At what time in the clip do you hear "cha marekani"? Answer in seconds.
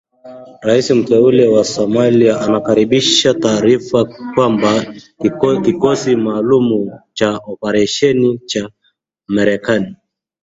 8.45-9.95